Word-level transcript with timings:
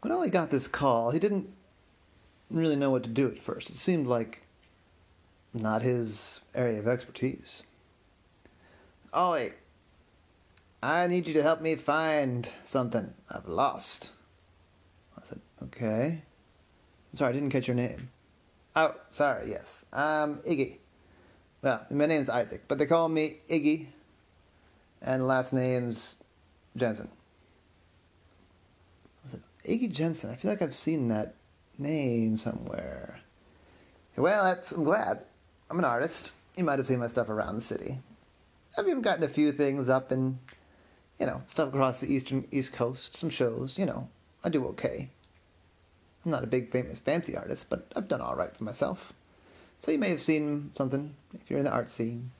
When 0.00 0.12
Ollie 0.12 0.30
got 0.30 0.50
this 0.50 0.68
call, 0.68 1.10
he 1.10 1.18
didn't 1.18 1.48
really 2.50 2.76
know 2.76 2.90
what 2.90 3.02
to 3.02 3.08
do 3.08 3.28
at 3.28 3.38
first. 3.38 3.68
It 3.68 3.76
seemed 3.76 4.06
like 4.06 4.42
not 5.52 5.82
his 5.82 6.40
area 6.54 6.78
of 6.78 6.86
expertise. 6.86 7.64
Ollie, 9.12 9.52
I 10.82 11.06
need 11.08 11.26
you 11.26 11.34
to 11.34 11.42
help 11.42 11.60
me 11.60 11.74
find 11.74 12.52
something 12.64 13.12
I've 13.30 13.48
lost. 13.48 14.10
I 15.16 15.24
said, 15.24 15.40
okay. 15.64 16.22
Sorry, 17.14 17.30
I 17.30 17.32
didn't 17.32 17.50
catch 17.50 17.66
your 17.66 17.74
name. 17.74 18.10
Oh, 18.76 18.94
sorry, 19.10 19.48
yes. 19.48 19.84
I'm 19.92 20.36
Iggy. 20.38 20.76
Well, 21.62 21.84
my 21.90 22.06
name's 22.06 22.28
Isaac, 22.28 22.62
but 22.68 22.78
they 22.78 22.86
call 22.86 23.08
me 23.08 23.38
Iggy, 23.50 23.86
and 25.02 25.26
last 25.26 25.52
name's 25.52 26.16
Jensen. 26.76 27.08
Iggy 29.68 29.92
Jensen, 29.92 30.30
I 30.30 30.36
feel 30.36 30.50
like 30.50 30.62
I've 30.62 30.74
seen 30.74 31.08
that 31.08 31.34
name 31.76 32.38
somewhere. 32.38 33.20
Well, 34.16 34.42
that's, 34.42 34.72
I'm 34.72 34.82
glad. 34.82 35.20
I'm 35.70 35.78
an 35.78 35.84
artist. 35.84 36.32
You 36.56 36.64
might 36.64 36.78
have 36.78 36.86
seen 36.86 36.98
my 36.98 37.06
stuff 37.06 37.28
around 37.28 37.54
the 37.54 37.60
city. 37.60 37.98
I've 38.76 38.88
even 38.88 39.02
gotten 39.02 39.22
a 39.22 39.28
few 39.28 39.52
things 39.52 39.88
up 39.88 40.10
in, 40.10 40.38
you 41.20 41.26
know, 41.26 41.42
stuff 41.46 41.68
across 41.68 42.00
the 42.00 42.12
eastern 42.12 42.46
East 42.50 42.72
Coast, 42.72 43.16
some 43.16 43.30
shows, 43.30 43.78
you 43.78 43.84
know. 43.84 44.08
I 44.42 44.48
do 44.48 44.66
okay. 44.68 45.10
I'm 46.24 46.30
not 46.30 46.44
a 46.44 46.48
big, 46.48 46.72
famous, 46.72 46.98
fancy 46.98 47.36
artist, 47.36 47.66
but 47.68 47.92
I've 47.94 48.08
done 48.08 48.20
all 48.20 48.36
right 48.36 48.56
for 48.56 48.64
myself. 48.64 49.12
So 49.80 49.92
you 49.92 49.98
may 49.98 50.08
have 50.08 50.20
seen 50.20 50.70
something 50.74 51.14
if 51.34 51.50
you're 51.50 51.58
in 51.58 51.64
the 51.64 51.70
art 51.70 51.90
scene. 51.90 52.30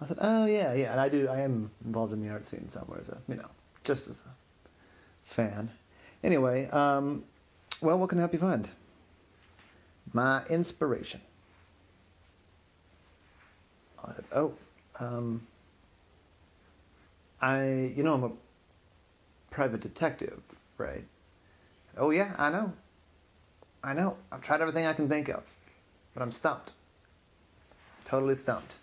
I 0.00 0.06
said, 0.06 0.18
oh 0.20 0.46
yeah, 0.46 0.74
yeah, 0.74 0.90
and 0.90 1.00
I 1.00 1.08
do. 1.08 1.28
I 1.28 1.40
am 1.40 1.70
involved 1.84 2.12
in 2.12 2.20
the 2.20 2.30
art 2.30 2.44
scene 2.44 2.68
somewhere 2.68 3.02
so 3.04 3.16
you 3.28 3.36
know, 3.36 3.48
just 3.84 4.08
as 4.08 4.20
a 4.20 4.43
fan. 5.24 5.70
Anyway, 6.22 6.68
um, 6.70 7.24
well, 7.80 7.98
what 7.98 8.08
can 8.08 8.18
I 8.18 8.22
help 8.22 8.32
you 8.32 8.38
find? 8.38 8.68
My 10.12 10.42
inspiration. 10.48 11.20
Oh, 14.32 14.52
um, 15.00 15.46
I, 17.40 17.92
you 17.96 18.02
know, 18.02 18.14
I'm 18.14 18.24
a 18.24 18.30
private 19.50 19.80
detective, 19.80 20.40
right? 20.76 21.04
Oh 21.96 22.10
yeah, 22.10 22.34
I 22.36 22.50
know. 22.50 22.72
I 23.82 23.92
know. 23.92 24.16
I've 24.32 24.42
tried 24.42 24.60
everything 24.60 24.86
I 24.86 24.92
can 24.92 25.08
think 25.08 25.28
of, 25.28 25.56
but 26.12 26.22
I'm 26.22 26.32
stumped. 26.32 26.72
Totally 28.04 28.34
stumped. 28.34 28.78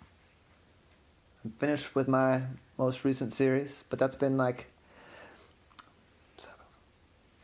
I'm 1.44 1.52
finished 1.52 1.94
with 1.94 2.08
my 2.08 2.42
most 2.78 3.04
recent 3.04 3.32
series, 3.32 3.84
but 3.90 3.98
that's 3.98 4.16
been 4.16 4.36
like 4.36 4.71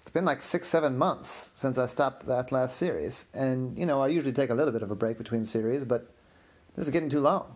it's 0.09 0.15
been 0.15 0.25
like 0.25 0.41
six, 0.41 0.69
seven 0.69 0.97
months 0.97 1.53
since 1.55 1.77
I 1.77 1.85
stopped 1.85 2.27
that 2.29 2.51
last 2.51 2.79
series. 2.79 3.27
And, 3.35 3.79
you 3.79 3.85
know, 3.85 4.01
I 4.01 4.09
usually 4.09 4.33
take 4.33 4.49
a 4.49 4.55
little 4.55 4.73
bit 4.73 4.83
of 4.83 4.91
a 4.91 4.95
break 4.95 5.19
between 5.19 5.45
series, 5.45 5.85
but 5.85 6.11
this 6.75 6.87
is 6.87 6.91
getting 6.91 7.11
too 7.11 7.21
long. 7.21 7.55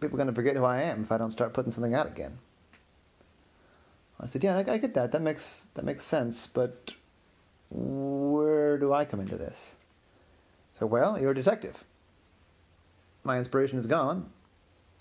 People 0.00 0.16
are 0.16 0.24
going 0.24 0.26
to 0.26 0.34
forget 0.34 0.56
who 0.56 0.64
I 0.64 0.82
am 0.82 1.04
if 1.04 1.12
I 1.12 1.18
don't 1.18 1.30
start 1.30 1.54
putting 1.54 1.70
something 1.70 1.94
out 1.94 2.08
again. 2.08 2.38
I 4.18 4.26
said, 4.26 4.42
yeah, 4.42 4.56
I, 4.56 4.72
I 4.72 4.78
get 4.78 4.94
that. 4.94 5.12
That 5.12 5.22
makes, 5.22 5.66
that 5.74 5.84
makes 5.84 6.02
sense, 6.02 6.48
but 6.48 6.94
where 7.70 8.76
do 8.76 8.92
I 8.92 9.04
come 9.04 9.20
into 9.20 9.36
this? 9.36 9.76
So, 10.80 10.86
well, 10.86 11.16
you're 11.16 11.30
a 11.30 11.34
detective. 11.34 11.84
My 13.22 13.38
inspiration 13.38 13.78
is 13.78 13.86
gone. 13.86 14.28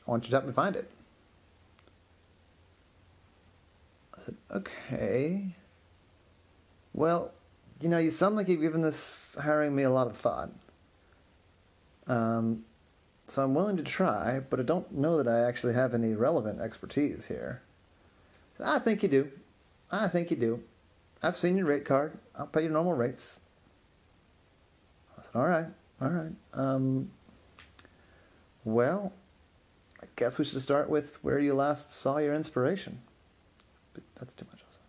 I 0.07 0.11
want 0.11 0.25
you 0.25 0.29
to 0.29 0.35
help 0.35 0.45
me 0.45 0.53
find 0.53 0.75
it. 0.75 0.91
I 4.15 4.21
said, 4.25 4.35
okay. 4.51 5.55
Well, 6.93 7.31
you 7.79 7.89
know, 7.89 7.97
you 7.97 8.11
sound 8.11 8.35
like 8.35 8.47
you've 8.47 8.61
given 8.61 8.81
this 8.81 9.35
hiring 9.41 9.75
me 9.75 9.83
a 9.83 9.89
lot 9.89 10.07
of 10.07 10.17
thought. 10.17 10.49
Um, 12.07 12.63
so 13.27 13.43
I'm 13.43 13.55
willing 13.55 13.77
to 13.77 13.83
try, 13.83 14.41
but 14.49 14.59
I 14.59 14.63
don't 14.63 14.91
know 14.91 15.17
that 15.17 15.27
I 15.27 15.47
actually 15.47 15.73
have 15.73 15.93
any 15.93 16.13
relevant 16.13 16.59
expertise 16.59 17.25
here. 17.25 17.61
I 18.63 18.79
think 18.79 19.03
you 19.03 19.09
do. 19.09 19.31
I 19.91 20.07
think 20.07 20.31
you 20.31 20.37
do. 20.37 20.63
I've 21.23 21.37
seen 21.37 21.57
your 21.57 21.67
rate 21.67 21.85
card. 21.85 22.17
I'll 22.37 22.47
pay 22.47 22.63
your 22.63 22.71
normal 22.71 22.93
rates. 22.93 23.39
I 25.17 25.21
said, 25.21 25.31
all 25.35 25.47
right, 25.47 25.67
all 26.01 26.09
right. 26.09 26.31
Um, 26.53 27.11
well, 28.63 29.13
I 30.01 30.05
guess 30.15 30.37
we 30.37 30.45
should 30.45 30.61
start 30.61 30.89
with 30.89 31.15
where 31.23 31.39
you 31.39 31.53
last 31.53 31.91
saw 31.91 32.17
your 32.17 32.33
inspiration. 32.33 32.99
But 33.93 34.03
that's 34.15 34.33
too 34.33 34.45
much. 34.51 34.61
Also. 34.65 34.79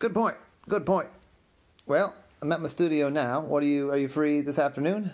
Good 0.00 0.14
point. 0.14 0.36
Good 0.66 0.86
point. 0.86 1.08
Well, 1.86 2.14
I'm 2.40 2.50
at 2.52 2.62
my 2.62 2.68
studio 2.68 3.10
now. 3.10 3.42
What 3.42 3.62
are 3.62 3.66
you? 3.66 3.90
Are 3.90 3.98
you 3.98 4.08
free 4.08 4.40
this 4.40 4.58
afternoon? 4.58 5.12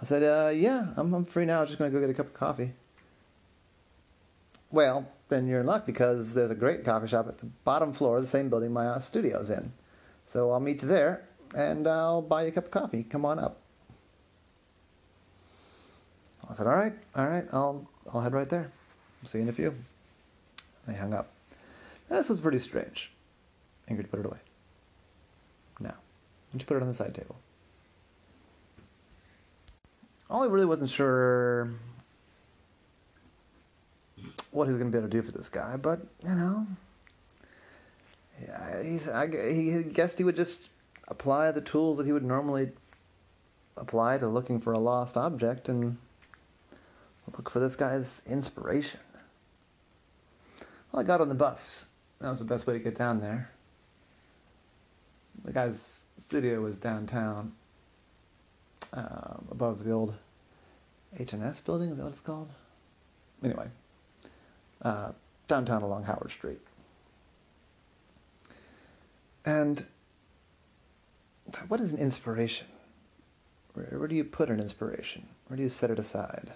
I 0.00 0.04
said, 0.04 0.22
uh, 0.22 0.50
yeah, 0.50 0.92
I'm, 0.96 1.12
I'm 1.12 1.24
free 1.24 1.44
now. 1.44 1.60
I'm 1.60 1.66
just 1.66 1.76
gonna 1.76 1.90
go 1.90 1.98
get 1.98 2.08
a 2.08 2.14
cup 2.14 2.26
of 2.26 2.34
coffee. 2.34 2.72
Well, 4.70 5.08
then 5.28 5.48
you're 5.48 5.58
in 5.60 5.66
luck 5.66 5.86
because 5.86 6.34
there's 6.34 6.52
a 6.52 6.54
great 6.54 6.84
coffee 6.84 7.08
shop 7.08 7.26
at 7.26 7.38
the 7.38 7.46
bottom 7.64 7.92
floor 7.92 8.18
of 8.18 8.22
the 8.22 8.28
same 8.28 8.48
building 8.48 8.72
my 8.72 8.96
studio's 9.00 9.50
in. 9.50 9.72
So 10.26 10.52
I'll 10.52 10.60
meet 10.60 10.82
you 10.82 10.86
there 10.88 11.24
and 11.52 11.88
I'll 11.88 12.22
buy 12.22 12.42
you 12.42 12.48
a 12.48 12.52
cup 12.52 12.66
of 12.66 12.70
coffee. 12.70 13.02
Come 13.02 13.24
on 13.24 13.40
up. 13.40 13.58
I 16.48 16.54
said, 16.54 16.68
all 16.68 16.76
right, 16.76 16.94
all 17.16 17.26
right, 17.26 17.46
I'll, 17.52 17.90
I'll 18.12 18.20
head 18.20 18.34
right 18.34 18.48
there. 18.48 18.70
See 19.24 19.38
you 19.38 19.42
in 19.42 19.48
a 19.48 19.52
few. 19.52 19.74
They 20.86 20.94
hung 20.94 21.12
up. 21.12 21.33
This 22.08 22.28
was 22.28 22.40
pretty 22.40 22.58
strange. 22.58 23.10
Ingrid 23.90 24.10
put 24.10 24.20
it 24.20 24.26
away. 24.26 24.38
Now, 25.80 25.96
and 26.52 26.60
she 26.60 26.66
put 26.66 26.76
it 26.76 26.82
on 26.82 26.88
the 26.88 26.94
side 26.94 27.14
table. 27.14 27.36
Ollie 30.30 30.48
really 30.48 30.64
wasn't 30.64 30.90
sure 30.90 31.70
what 34.50 34.68
he's 34.68 34.76
going 34.76 34.90
to 34.90 34.92
be 34.92 34.98
able 34.98 35.08
to 35.08 35.16
do 35.16 35.22
for 35.22 35.32
this 35.32 35.48
guy, 35.48 35.76
but 35.76 36.00
you 36.22 36.34
know, 36.34 36.66
yeah, 38.42 38.82
he's 38.82 39.08
I, 39.08 39.28
he 39.28 39.82
guessed 39.82 40.18
he 40.18 40.24
would 40.24 40.36
just 40.36 40.70
apply 41.08 41.50
the 41.50 41.60
tools 41.60 41.98
that 41.98 42.06
he 42.06 42.12
would 42.12 42.24
normally 42.24 42.70
apply 43.76 44.18
to 44.18 44.28
looking 44.28 44.60
for 44.60 44.72
a 44.72 44.78
lost 44.78 45.16
object 45.16 45.68
and 45.68 45.98
look 47.36 47.50
for 47.50 47.60
this 47.60 47.76
guy's 47.76 48.22
inspiration. 48.26 49.00
Well, 50.92 51.02
I 51.02 51.04
got 51.04 51.20
on 51.20 51.28
the 51.28 51.34
bus. 51.34 51.88
That 52.24 52.30
was 52.30 52.38
the 52.38 52.46
best 52.46 52.66
way 52.66 52.72
to 52.72 52.78
get 52.78 52.96
down 52.96 53.20
there. 53.20 53.50
The 55.44 55.52
guy's 55.52 56.06
studio 56.16 56.62
was 56.62 56.78
downtown, 56.78 57.52
um, 58.94 59.46
above 59.50 59.84
the 59.84 59.90
old 59.90 60.16
H&S 61.18 61.60
building. 61.60 61.90
Is 61.90 61.98
that 61.98 62.02
what 62.02 62.12
it's 62.12 62.20
called? 62.20 62.48
Anyway, 63.44 63.66
uh, 64.80 65.12
downtown 65.48 65.82
along 65.82 66.04
Howard 66.04 66.30
Street. 66.30 66.62
And 69.44 69.84
what 71.68 71.78
is 71.78 71.92
an 71.92 71.98
inspiration? 71.98 72.68
Where, 73.74 73.98
where 73.98 74.08
do 74.08 74.14
you 74.14 74.24
put 74.24 74.48
an 74.48 74.60
inspiration? 74.60 75.28
Where 75.48 75.58
do 75.58 75.62
you 75.62 75.68
set 75.68 75.90
it 75.90 75.98
aside? 75.98 76.54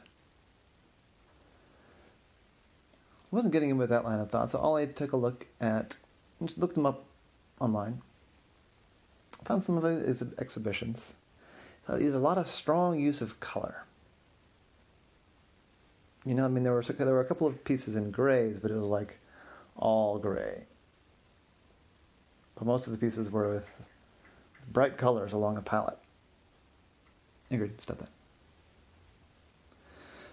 I 3.31 3.37
wasn't 3.37 3.53
getting 3.53 3.71
in 3.71 3.79
with 3.79 3.91
that 3.91 4.05
line 4.05 4.21
of 4.21 4.31
thought, 4.31 4.51
so 4.51 4.59
all 4.59 4.77
I 4.77 4.87
took 4.87 5.13
a 5.13 5.17
look 5.17 5.47
at, 5.61 5.97
looked 6.57 6.75
them 6.75 6.87
up 6.87 7.05
online. 7.61 8.01
Found 9.45 9.65
some 9.65 9.77
of 9.77 9.85
his 9.85 10.23
exhibitions. 10.39 11.15
So 11.87 11.99
there's 11.99 12.15
a 12.15 12.19
lot 12.19 12.39
of 12.39 12.47
strong 12.47 12.99
use 12.99 13.21
of 13.21 13.39
color. 13.41 13.85
You 16.25 16.35
know, 16.35 16.45
I 16.45 16.49
mean, 16.49 16.65
there 16.65 16.73
were 16.73 16.83
there 16.83 17.13
were 17.13 17.21
a 17.21 17.25
couple 17.25 17.47
of 17.47 17.63
pieces 17.65 17.97
in 17.97 18.11
grays, 18.11 18.61
but 18.61 18.71
it 18.71 18.75
was 18.75 18.85
like 18.85 19.19
all 19.77 20.19
gray. 20.19 20.65
But 22.55 22.67
most 22.67 22.87
of 22.87 22.93
the 22.93 22.99
pieces 22.99 23.31
were 23.31 23.51
with 23.51 23.81
bright 24.73 24.99
colors 24.99 25.33
along 25.33 25.59
a 25.59 25.63
palette. 25.63 25.99
Ingrid, 27.51 27.81
stop 27.81 27.99
that. 27.99 28.11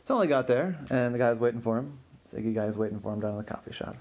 So 0.06 0.18
I 0.18 0.26
got 0.28 0.48
there, 0.48 0.78
and 0.90 1.14
the 1.14 1.20
guy 1.20 1.30
was 1.30 1.40
waiting 1.40 1.62
for 1.62 1.78
him. 1.78 1.98
Ziggy 2.36 2.54
guy 2.54 2.66
was 2.66 2.78
waiting 2.78 3.00
for 3.00 3.14
him 3.14 3.22
down 3.22 3.32
in 3.32 3.38
the 3.38 3.44
coffee 3.44 3.72
shop. 3.72 3.96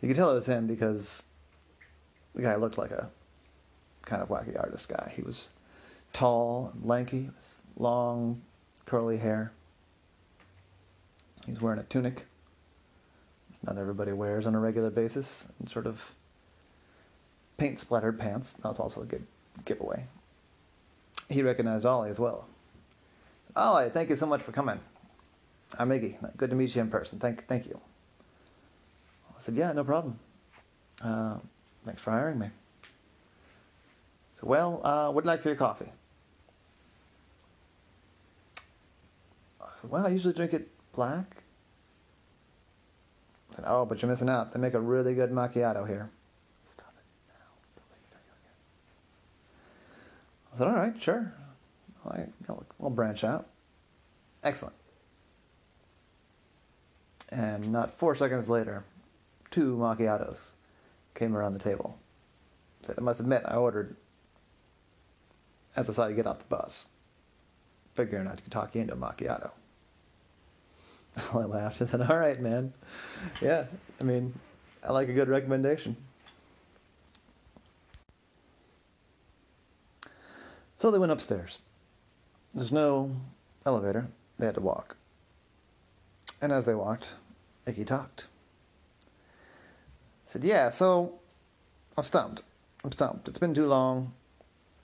You 0.00 0.08
could 0.08 0.16
tell 0.16 0.30
it 0.30 0.34
was 0.34 0.46
him 0.46 0.66
because 0.66 1.22
the 2.34 2.42
guy 2.42 2.56
looked 2.56 2.78
like 2.78 2.90
a 2.90 3.10
kind 4.02 4.22
of 4.22 4.28
wacky 4.28 4.58
artist 4.58 4.88
guy. 4.88 5.12
He 5.14 5.22
was 5.22 5.50
tall, 6.12 6.72
and 6.74 6.84
lanky, 6.84 7.22
with 7.26 7.54
long, 7.76 8.40
curly 8.86 9.16
hair. 9.16 9.52
He's 11.46 11.60
wearing 11.60 11.80
a 11.80 11.84
tunic. 11.84 12.26
Not 13.62 13.78
everybody 13.78 14.12
wears 14.12 14.46
on 14.46 14.54
a 14.54 14.58
regular 14.58 14.90
basis, 14.90 15.46
and 15.58 15.68
sort 15.68 15.86
of 15.86 16.02
paint 17.56 17.78
splattered 17.78 18.18
pants. 18.18 18.52
That 18.52 18.68
was 18.68 18.80
also 18.80 19.02
a 19.02 19.06
good 19.06 19.26
giveaway. 19.64 20.04
He 21.28 21.42
recognized 21.42 21.86
Ollie 21.86 22.10
as 22.10 22.18
well. 22.18 22.46
Ollie, 23.54 23.90
thank 23.90 24.08
you 24.08 24.16
so 24.16 24.26
much 24.26 24.42
for 24.42 24.52
coming. 24.52 24.80
I'm 25.78 25.88
Iggy. 25.88 26.16
Good 26.36 26.50
to 26.50 26.56
meet 26.56 26.74
you 26.74 26.82
in 26.82 26.90
person. 26.90 27.18
Thank, 27.18 27.46
thank 27.46 27.66
you. 27.66 27.80
I 29.28 29.40
said, 29.40 29.56
yeah, 29.56 29.72
no 29.72 29.84
problem. 29.84 30.18
Uh, 31.02 31.38
thanks 31.86 32.02
for 32.02 32.10
hiring 32.10 32.38
me. 32.38 32.48
So, 34.34 34.46
well, 34.46 34.80
uh, 34.84 35.10
do 35.12 35.16
you 35.16 35.22
like 35.22 35.42
for 35.42 35.48
your 35.48 35.56
coffee? 35.56 35.90
I 39.60 39.66
said, 39.80 39.90
well, 39.90 40.06
I 40.06 40.10
usually 40.10 40.34
drink 40.34 40.52
it 40.52 40.68
black. 40.92 41.42
I 43.52 43.56
said, 43.56 43.64
oh, 43.66 43.86
but 43.86 44.02
you're 44.02 44.10
missing 44.10 44.28
out. 44.28 44.52
They 44.52 44.60
make 44.60 44.74
a 44.74 44.80
really 44.80 45.14
good 45.14 45.30
macchiato 45.30 45.86
here. 45.86 46.10
Stop 46.64 46.92
it 46.98 47.04
now. 47.28 47.84
I 50.52 50.58
said, 50.58 50.66
all 50.68 50.74
right, 50.74 51.00
sure. 51.00 51.32
All 52.04 52.12
right, 52.16 52.28
we'll 52.78 52.90
branch 52.90 53.24
out. 53.24 53.46
Excellent. 54.42 54.74
And 57.30 57.72
not 57.72 57.90
four 57.92 58.14
seconds 58.14 58.48
later, 58.48 58.84
two 59.50 59.76
macchiatos 59.76 60.52
came 61.14 61.36
around 61.36 61.54
the 61.54 61.60
table. 61.60 61.98
Said, 62.82 62.96
I 62.98 63.02
must 63.02 63.20
admit, 63.20 63.42
I 63.46 63.54
ordered 63.54 63.96
as 65.76 65.88
I 65.88 65.92
saw 65.92 66.06
you 66.06 66.16
get 66.16 66.26
off 66.26 66.38
the 66.38 66.44
bus, 66.44 66.86
figuring 67.94 68.26
I 68.26 68.34
could 68.34 68.50
talk 68.50 68.74
you 68.74 68.80
into 68.80 68.94
a 68.94 68.96
macchiato. 68.96 69.50
I 71.32 71.38
laughed 71.38 71.80
and 71.80 71.90
said, 71.90 72.02
All 72.02 72.18
right, 72.18 72.40
man. 72.40 72.72
Yeah, 73.40 73.66
I 74.00 74.04
mean, 74.04 74.34
I 74.82 74.92
like 74.92 75.08
a 75.08 75.12
good 75.12 75.28
recommendation. 75.28 75.96
So 80.78 80.90
they 80.90 80.98
went 80.98 81.12
upstairs. 81.12 81.58
There's 82.54 82.72
no 82.72 83.14
elevator, 83.66 84.08
they 84.38 84.46
had 84.46 84.54
to 84.54 84.60
walk. 84.60 84.96
And 86.40 86.52
as 86.52 86.64
they 86.64 86.74
walked, 86.74 87.14
Iggy 87.66 87.86
talked. 87.86 88.26
I 89.02 90.30
said, 90.30 90.44
Yeah, 90.44 90.70
so 90.70 91.18
I'm 91.96 92.04
stumped. 92.04 92.42
I'm 92.84 92.92
stumped. 92.92 93.28
It's 93.28 93.38
been 93.38 93.54
too 93.54 93.66
long. 93.66 94.12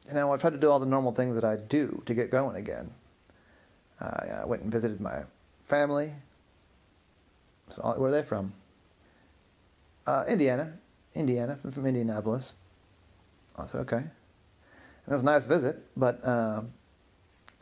You 0.09 0.15
know, 0.15 0.33
I 0.33 0.37
tried 0.37 0.51
to 0.51 0.59
do 0.59 0.71
all 0.71 0.79
the 0.79 0.87
normal 0.87 1.13
things 1.13 1.35
that 1.35 1.45
I 1.45 1.57
do 1.57 2.03
to 2.07 2.15
get 2.15 2.31
going 2.31 2.57
again. 2.57 2.91
I 4.01 4.45
went 4.45 4.63
and 4.63 4.71
visited 4.71 5.01
my 5.01 5.23
family. 5.65 6.13
So, 7.71 7.83
where 7.97 8.09
are 8.09 8.13
they 8.13 8.23
from? 8.23 8.53
Uh, 10.07 10.25
Indiana. 10.29 10.73
Indiana. 11.15 11.59
I'm 11.65 11.73
from 11.73 11.87
Indianapolis. 11.87 12.55
I 13.57 13.67
said, 13.67 13.81
okay. 13.81 13.97
And 13.97 14.07
it 15.09 15.13
was 15.13 15.23
a 15.23 15.27
nice 15.27 15.47
visit, 15.47 15.79
but 15.97 16.23
uh, 16.25 16.63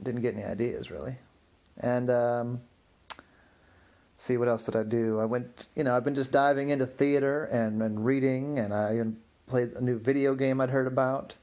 didn't 0.02 0.22
get 0.22 0.34
any 0.34 0.44
ideas 0.44 0.90
really. 0.90 1.16
And 1.78 2.11
um, 2.11 2.61
see 4.25 4.38
what 4.38 4.49
else 4.49 4.65
did 4.65 4.75
I 4.75 4.82
do? 4.85 5.21
I 5.21 5.26
went, 5.26 5.67
you 5.76 5.85
know, 5.85 5.94
I've 5.94 6.05
been 6.05 6.15
just 6.15 6.32
diving 6.32 6.71
into 6.71 6.87
theater 6.87 7.44
and, 7.44 7.82
and 7.82 8.05
reading, 8.05 8.59
and 8.59 8.73
I 8.73 8.94
even 8.94 9.19
played 9.47 9.73
a 9.73 9.81
new 9.82 9.99
video 9.99 10.35
game 10.35 10.61
I'd 10.61 10.71
heard 10.71 10.87
about. 10.87 11.35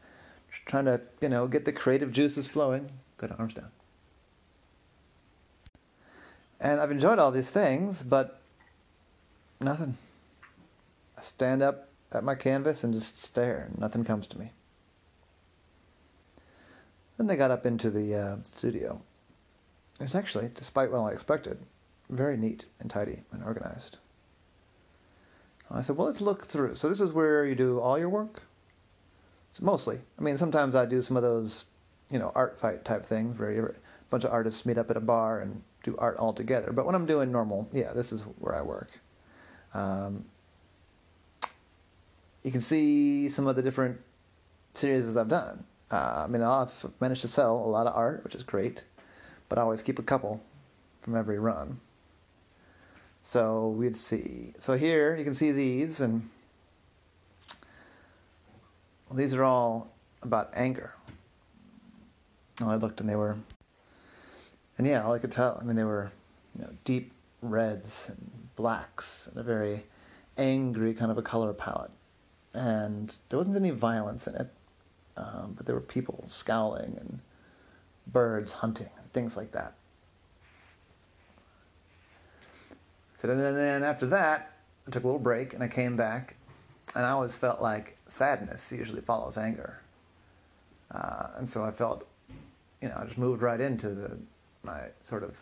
Just 0.50 0.66
trying 0.66 0.86
to, 0.86 1.00
you 1.22 1.30
know, 1.30 1.48
get 1.48 1.64
the 1.64 1.72
creative 1.72 2.12
juices 2.12 2.48
flowing. 2.48 2.90
Good 3.18 3.34
arms 3.38 3.54
down. 3.54 3.70
And 6.60 6.80
I've 6.80 6.92
enjoyed 6.92 7.20
all 7.20 7.32
these 7.32 7.52
things, 7.52 8.02
but 8.02 8.42
nothing. 9.60 9.96
I 11.18 11.22
stand 11.22 11.62
up 11.62 11.88
at 12.12 12.24
my 12.24 12.34
canvas 12.34 12.84
and 12.84 12.94
just 12.94 13.18
stare, 13.18 13.70
nothing 13.78 14.04
comes 14.04 14.26
to 14.28 14.40
me. 14.40 14.52
Then 17.18 17.28
they 17.28 17.36
got 17.36 17.52
up 17.52 17.68
into 17.68 17.92
the 17.92 18.16
uh, 18.16 18.38
studio. 18.44 19.00
It 20.00 20.04
was 20.04 20.16
actually, 20.16 20.50
despite 20.56 20.92
what 20.92 21.02
I 21.02 21.12
expected, 21.12 21.60
very 22.12 22.38
neat 22.38 22.66
and 22.80 22.90
tidy 22.90 23.24
and 23.32 23.44
organized. 23.44 23.98
I 25.74 25.82
said, 25.82 25.96
well, 25.96 26.08
let's 26.08 26.22
look 26.22 26.46
through. 26.46 26.76
So 26.76 26.90
this 26.90 27.00
is 27.00 27.14
where 27.14 27.46
you 27.46 27.56
do 27.56 27.80
all 27.80 27.98
your 27.98 28.10
work? 28.10 28.44
So 29.54 29.64
mostly. 29.64 30.00
I 30.20 30.22
mean, 30.22 30.38
sometimes 30.38 30.76
I 30.76 30.86
do 30.86 31.02
some 31.02 31.16
of 31.16 31.24
those, 31.24 31.66
you 32.10 32.20
know, 32.20 32.32
art 32.36 32.60
fight 32.60 32.84
type 32.84 33.06
things 33.06 33.40
where 33.40 33.52
a 33.52 33.74
bunch 34.10 34.26
of 34.26 34.32
artists 34.32 34.66
meet 34.66 34.78
up 34.78 34.90
at 34.90 34.98
a 34.98 35.02
bar 35.02 35.40
and 35.40 35.62
do 35.84 35.96
art 35.98 36.18
all 36.18 36.34
together. 36.34 36.74
But 36.74 36.86
when 36.86 36.94
I'm 36.94 37.06
doing 37.06 37.32
normal, 37.32 37.70
yeah, 37.72 37.94
this 37.94 38.12
is 38.12 38.22
where 38.40 38.56
I 38.56 38.62
work. 38.62 38.90
Um, 39.74 40.26
you 42.44 42.52
can 42.52 42.62
see 42.62 43.30
some 43.30 43.48
of 43.48 43.56
the 43.56 43.62
different 43.62 43.98
series 44.74 45.16
I've 45.16 45.30
done. 45.30 45.64
Uh, 45.90 46.24
I 46.26 46.28
mean, 46.28 46.42
I've 46.42 46.86
managed 47.00 47.22
to 47.22 47.28
sell 47.28 47.58
a 47.58 47.68
lot 47.68 47.88
of 47.88 47.96
art, 47.96 48.24
which 48.24 48.36
is 48.36 48.44
great, 48.44 48.84
but 49.48 49.58
I 49.58 49.62
always 49.62 49.82
keep 49.82 50.00
a 50.00 50.04
couple 50.04 50.42
from 51.02 51.16
every 51.16 51.40
run. 51.40 51.80
So 53.24 53.70
we'd 53.70 53.96
see. 53.96 54.54
So 54.60 54.76
here 54.76 55.16
you 55.16 55.24
can 55.24 55.34
see 55.34 55.52
these, 55.52 56.02
and 56.02 56.30
well, 59.10 59.18
these 59.18 59.34
are 59.34 59.44
all 59.44 59.92
about 60.22 60.52
anger. 60.54 60.94
I 62.62 62.76
looked 62.76 63.00
and 63.00 63.10
they 63.10 63.16
were, 63.16 63.38
and 64.78 64.86
yeah, 64.86 65.04
all 65.04 65.14
I 65.14 65.20
could 65.20 65.32
tell, 65.32 65.58
I 65.60 65.64
mean, 65.64 65.76
they 65.76 65.84
were, 65.84 66.12
you 66.56 66.64
know, 66.64 66.70
deep 66.86 67.12
reds 67.42 68.10
and 68.10 68.32
blacks 68.56 69.28
and 69.28 69.38
a 69.38 69.44
very 69.44 69.86
angry 70.38 70.94
kind 70.94 71.12
of 71.12 71.18
a 71.18 71.22
color 71.22 71.54
palette. 71.54 71.92
And 72.54 73.16
there 73.30 73.38
wasn't 73.38 73.56
any 73.56 73.72
violence 73.72 74.28
in 74.28 74.36
it, 74.36 74.50
um, 75.18 75.54
but 75.56 75.66
there 75.66 75.76
were 75.76 75.82
people 75.82 76.24
scowling 76.28 76.98
and 77.00 77.20
birds 78.08 78.52
hunting 78.52 78.90
and 78.98 79.12
things 79.14 79.38
like 79.38 79.52
that. 79.54 79.74
So 83.22 83.28
then, 83.28 83.38
then 83.38 83.84
after 83.84 84.08
that, 84.08 84.52
I 84.88 84.92
took 84.92 85.04
a 85.04 85.06
little 85.06 85.20
break 85.20 85.54
and 85.54 85.62
I 85.62 85.68
came 85.68 85.96
back, 85.96 86.36
and 86.96 87.06
I 87.06 87.12
always 87.12 87.38
felt 87.38 87.62
like 87.62 87.96
sadness 88.08 88.72
usually 88.72 89.02
follows 89.02 89.38
anger. 89.38 89.80
Uh, 90.90 91.28
and 91.36 91.48
so 91.48 91.64
I 91.64 91.70
felt, 91.70 92.08
you 92.82 92.90
know, 92.90 92.96
I 92.98 93.06
just 93.06 93.20
moved 93.20 93.44
right 93.44 93.62
into 93.62 93.90
the 93.90 94.18
my 94.64 94.86
sort 95.04 95.24
of 95.24 95.38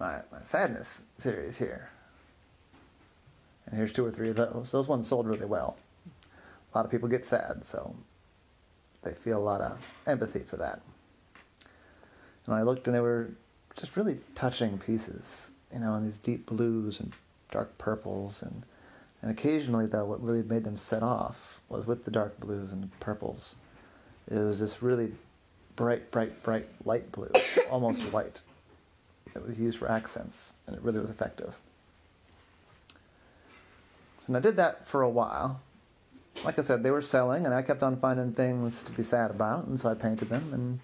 my, 0.00 0.20
my 0.32 0.42
sadness 0.42 1.02
series 1.18 1.58
here. 1.58 1.90
And 3.66 3.76
here's 3.76 3.92
two 3.92 4.06
or 4.06 4.10
three 4.10 4.30
of 4.30 4.36
those. 4.36 4.70
Those 4.72 4.88
ones 4.88 5.06
sold 5.06 5.26
really 5.26 5.46
well. 5.46 5.76
A 6.72 6.78
lot 6.78 6.86
of 6.86 6.90
people 6.90 7.08
get 7.08 7.26
sad, 7.26 7.64
so 7.64 7.94
they 9.02 9.12
feel 9.12 9.38
a 9.38 9.44
lot 9.44 9.60
of 9.60 9.86
empathy 10.06 10.40
for 10.40 10.56
that. 10.56 10.80
And 12.46 12.54
I 12.54 12.62
looked, 12.62 12.86
and 12.86 12.96
they 12.96 13.00
were 13.00 13.30
just 13.76 13.96
really 13.96 14.20
touching 14.34 14.78
pieces, 14.78 15.50
you 15.72 15.80
know, 15.80 15.94
in 15.94 16.04
these 16.04 16.18
deep 16.18 16.46
blues 16.46 17.00
and 17.00 17.12
dark 17.50 17.76
purples, 17.78 18.42
and 18.42 18.64
and 19.22 19.30
occasionally, 19.30 19.86
though, 19.86 20.04
what 20.04 20.22
really 20.22 20.42
made 20.42 20.64
them 20.64 20.76
set 20.76 21.02
off 21.02 21.60
was 21.68 21.86
with 21.86 22.04
the 22.04 22.10
dark 22.10 22.38
blues 22.38 22.72
and 22.72 22.90
purples. 23.00 23.56
It 24.30 24.34
was 24.34 24.60
this 24.60 24.82
really 24.82 25.12
bright, 25.74 26.10
bright, 26.10 26.42
bright 26.42 26.66
light 26.84 27.10
blue, 27.12 27.30
almost 27.70 28.02
white, 28.12 28.40
that 29.34 29.46
was 29.46 29.58
used 29.58 29.78
for 29.78 29.90
accents, 29.90 30.52
and 30.66 30.76
it 30.76 30.82
really 30.82 30.98
was 30.98 31.10
effective. 31.10 31.54
And 34.26 34.36
I 34.36 34.40
did 34.40 34.56
that 34.56 34.86
for 34.86 35.02
a 35.02 35.08
while. 35.08 35.60
Like 36.44 36.58
I 36.58 36.62
said, 36.62 36.82
they 36.82 36.90
were 36.90 37.02
selling, 37.02 37.46
and 37.46 37.54
I 37.54 37.62
kept 37.62 37.82
on 37.82 37.96
finding 37.96 38.32
things 38.32 38.82
to 38.82 38.92
be 38.92 39.02
sad 39.02 39.30
about, 39.30 39.66
and 39.66 39.78
so 39.78 39.88
I 39.88 39.94
painted 39.94 40.28
them, 40.28 40.52
and 40.52 40.80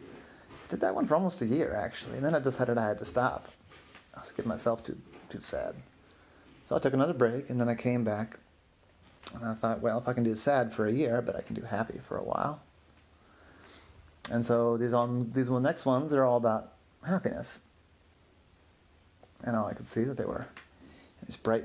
did 0.69 0.81
that 0.81 0.95
one 0.95 1.07
for 1.07 1.15
almost 1.15 1.43
a 1.43 1.47
year, 1.47 1.75
actually. 1.75 2.17
And 2.17 2.25
then 2.25 2.35
I 2.35 2.39
decided 2.39 2.79
I 2.79 2.87
had 2.87 2.99
to 2.99 3.05
stop. 3.05 3.49
I 4.15 4.21
was 4.21 4.31
getting 4.31 4.49
myself 4.49 4.85
too 4.85 4.99
too 5.29 5.41
sad. 5.41 5.75
So 6.65 6.77
I 6.77 6.79
took 6.79 6.95
another 6.95 7.15
break, 7.15 7.51
and 7.51 7.61
then 7.61 7.69
I 7.69 7.75
came 7.75 8.05
back, 8.05 8.39
and 9.35 9.45
I 9.45 9.55
thought, 9.55 9.81
well, 9.81 9.99
if 9.99 10.09
I 10.09 10.13
can 10.13 10.25
do 10.25 10.35
sad 10.35 10.73
for 10.73 10.87
a 10.87 10.93
year, 10.93 11.23
but 11.23 11.35
I 11.35 11.41
can 11.41 11.55
do 11.55 11.63
happy 11.63 11.99
for 12.07 12.17
a 12.19 12.23
while. 12.23 12.63
And 14.31 14.45
so 14.45 14.77
these 14.77 14.93
on 14.93 15.31
these 15.33 15.51
next 15.51 15.87
ones, 15.87 16.11
they're 16.11 16.25
all 16.25 16.37
about 16.37 16.73
happiness. 17.07 17.61
And 19.45 19.57
all 19.57 19.67
I 19.67 19.75
could 19.75 19.89
see 19.89 20.05
that 20.05 20.17
they 20.17 20.25
were 20.25 20.47
these 21.27 21.37
bright 21.37 21.65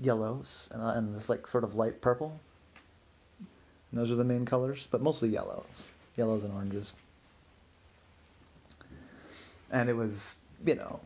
yellows 0.00 0.68
and, 0.72 0.82
uh, 0.82 0.94
and 0.96 1.14
this 1.14 1.28
like 1.28 1.46
sort 1.46 1.64
of 1.64 1.74
light 1.74 2.00
purple. 2.00 2.40
And 3.90 4.00
those 4.00 4.10
are 4.10 4.16
the 4.16 4.24
main 4.24 4.44
colors, 4.44 4.88
but 4.90 5.00
mostly 5.00 5.28
yellows, 5.28 5.92
yellows 6.16 6.42
and 6.42 6.52
oranges. 6.52 6.94
And 9.70 9.88
it 9.88 9.94
was, 9.94 10.36
you 10.66 10.74
know, 10.74 11.00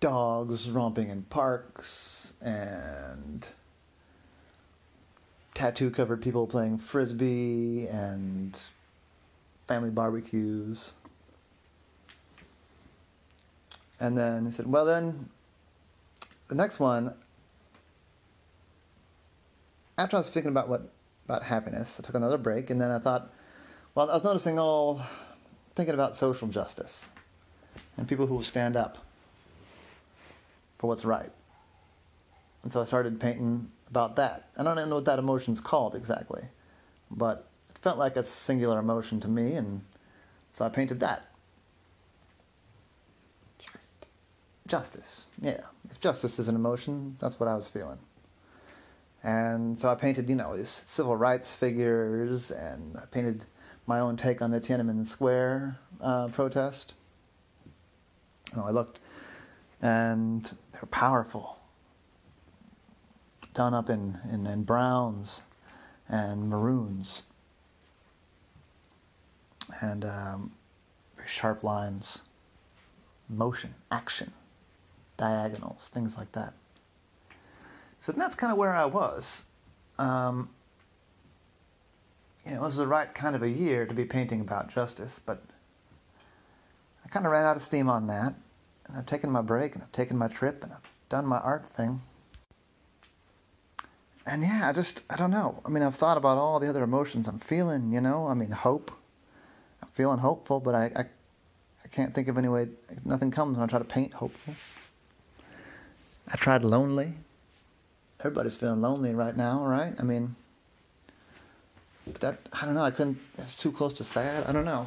dogs 0.00 0.70
romping 0.70 1.08
in 1.08 1.22
parks 1.24 2.34
and 2.40 3.46
tattoo 5.54 5.90
covered 5.90 6.22
people 6.22 6.46
playing 6.46 6.78
frisbee 6.78 7.86
and 7.86 8.60
family 9.66 9.90
barbecues. 9.90 10.94
And 14.00 14.16
then 14.16 14.46
he 14.46 14.50
said, 14.50 14.66
Well, 14.66 14.86
then 14.86 15.28
the 16.48 16.54
next 16.54 16.80
one, 16.80 17.14
after 19.98 20.16
I 20.16 20.20
was 20.20 20.30
thinking 20.30 20.50
about 20.50 20.68
what 20.68 20.90
about 21.26 21.42
happiness, 21.42 22.00
I 22.00 22.06
took 22.06 22.14
another 22.14 22.38
break 22.38 22.70
and 22.70 22.80
then 22.80 22.90
I 22.90 22.98
thought, 22.98 23.30
well, 23.94 24.10
I 24.10 24.14
was 24.14 24.24
noticing 24.24 24.58
all 24.58 25.00
thinking 25.76 25.94
about 25.94 26.16
social 26.16 26.48
justice 26.48 27.10
and 27.96 28.08
people 28.08 28.26
who 28.26 28.34
will 28.34 28.42
stand 28.42 28.76
up 28.76 28.98
for 30.80 30.86
what's 30.86 31.04
right. 31.04 31.30
And 32.62 32.72
so 32.72 32.80
I 32.80 32.84
started 32.84 33.20
painting 33.20 33.70
about 33.88 34.16
that. 34.16 34.48
I 34.56 34.62
don't 34.62 34.78
even 34.78 34.88
know 34.88 34.96
what 34.96 35.04
that 35.04 35.18
emotion's 35.18 35.60
called 35.60 35.94
exactly, 35.94 36.42
but 37.10 37.48
it 37.68 37.78
felt 37.78 37.98
like 37.98 38.16
a 38.16 38.22
singular 38.22 38.78
emotion 38.78 39.20
to 39.20 39.28
me, 39.28 39.52
and 39.54 39.82
so 40.54 40.64
I 40.64 40.70
painted 40.70 41.00
that. 41.00 41.30
Justice. 43.58 44.42
Justice, 44.66 45.26
yeah. 45.42 45.60
If 45.90 46.00
justice 46.00 46.38
is 46.38 46.48
an 46.48 46.54
emotion, 46.54 47.16
that's 47.20 47.38
what 47.38 47.48
I 47.48 47.54
was 47.54 47.68
feeling. 47.68 47.98
And 49.22 49.78
so 49.78 49.90
I 49.90 49.96
painted, 49.96 50.30
you 50.30 50.34
know, 50.34 50.56
these 50.56 50.82
civil 50.86 51.14
rights 51.14 51.54
figures, 51.54 52.50
and 52.50 52.96
I 52.96 53.04
painted 53.04 53.44
my 53.86 54.00
own 54.00 54.16
take 54.16 54.40
on 54.40 54.50
the 54.50 54.60
Tiananmen 54.60 55.06
Square 55.06 55.78
uh, 56.00 56.28
protest. 56.28 56.94
And 58.54 58.62
I 58.62 58.70
looked, 58.70 59.00
and 59.82 60.56
they're 60.72 60.86
powerful, 60.90 61.58
done 63.54 63.74
up 63.74 63.88
in, 63.88 64.18
in, 64.32 64.46
in 64.46 64.62
browns 64.62 65.42
and 66.08 66.48
maroons, 66.48 67.22
and 69.80 70.04
um, 70.04 70.52
very 71.16 71.28
sharp 71.28 71.62
lines, 71.62 72.22
motion, 73.28 73.74
action, 73.90 74.32
diagonals, 75.16 75.88
things 75.92 76.16
like 76.16 76.32
that. 76.32 76.52
So 78.04 78.12
that's 78.12 78.34
kind 78.34 78.50
of 78.50 78.58
where 78.58 78.74
I 78.74 78.86
was. 78.86 79.44
Um, 79.98 80.48
you 82.44 82.52
know, 82.52 82.58
it 82.58 82.60
was 82.62 82.76
the 82.76 82.86
right 82.86 83.14
kind 83.14 83.36
of 83.36 83.42
a 83.42 83.48
year 83.48 83.86
to 83.86 83.94
be 83.94 84.04
painting 84.04 84.40
about 84.40 84.72
justice, 84.72 85.20
but 85.24 85.42
I 87.04 87.08
kind 87.08 87.26
of 87.26 87.32
ran 87.32 87.44
out 87.44 87.56
of 87.56 87.62
steam 87.62 87.88
on 87.88 88.06
that. 88.06 88.34
And 88.90 88.98
I've 88.98 89.06
taken 89.06 89.30
my 89.30 89.40
break, 89.40 89.74
and 89.74 89.82
I've 89.82 89.92
taken 89.92 90.18
my 90.18 90.28
trip, 90.28 90.62
and 90.62 90.72
I've 90.72 90.88
done 91.08 91.24
my 91.26 91.38
art 91.38 91.70
thing. 91.72 92.02
And 94.26 94.42
yeah, 94.42 94.68
I 94.68 94.72
just, 94.72 95.02
I 95.08 95.16
don't 95.16 95.30
know. 95.30 95.60
I 95.64 95.70
mean, 95.70 95.82
I've 95.82 95.94
thought 95.94 96.16
about 96.16 96.36
all 96.36 96.60
the 96.60 96.68
other 96.68 96.82
emotions 96.82 97.26
I'm 97.26 97.38
feeling, 97.38 97.92
you 97.92 98.00
know? 98.00 98.26
I 98.26 98.34
mean, 98.34 98.50
hope. 98.50 98.90
I'm 99.82 99.88
feeling 99.88 100.18
hopeful, 100.18 100.60
but 100.60 100.74
I, 100.74 100.84
I, 100.94 101.00
I 101.84 101.88
can't 101.90 102.14
think 102.14 102.28
of 102.28 102.36
any 102.36 102.48
way, 102.48 102.68
nothing 103.04 103.30
comes 103.30 103.56
when 103.56 103.64
I 103.64 103.70
try 103.70 103.78
to 103.78 103.84
paint 103.84 104.12
hopeful. 104.12 104.54
I 106.28 106.36
tried 106.36 106.64
lonely 106.64 107.14
everybody's 108.20 108.56
feeling 108.56 108.80
lonely 108.80 109.14
right 109.14 109.36
now, 109.36 109.64
right? 109.64 109.94
I 109.98 110.02
mean, 110.02 110.36
that 112.20 112.38
I 112.52 112.64
don't 112.64 112.74
know. 112.74 112.82
I 112.82 112.90
couldn't. 112.90 113.18
It's 113.38 113.54
too 113.54 113.72
close 113.72 113.92
to 113.94 114.04
sad. 114.04 114.46
I 114.46 114.52
don't 114.52 114.64
know. 114.64 114.86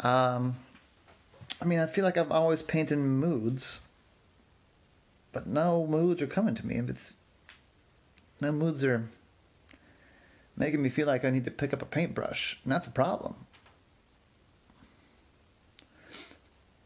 Um, 0.00 0.56
I 1.62 1.64
mean, 1.64 1.78
I 1.78 1.86
feel 1.86 2.04
like 2.04 2.16
I'm 2.16 2.32
always 2.32 2.60
painting 2.60 3.06
moods, 3.06 3.82
but 5.32 5.46
no 5.46 5.86
moods 5.86 6.20
are 6.20 6.26
coming 6.26 6.56
to 6.56 6.66
me. 6.66 6.74
It's 6.88 7.14
no 8.40 8.50
moods 8.50 8.82
are 8.82 9.08
making 10.56 10.82
me 10.82 10.88
feel 10.88 11.06
like 11.06 11.24
I 11.24 11.30
need 11.30 11.44
to 11.44 11.52
pick 11.52 11.72
up 11.72 11.80
a 11.80 11.86
paintbrush, 11.86 12.58
and 12.64 12.72
that's 12.72 12.88
a 12.88 12.90
problem. 12.90 13.46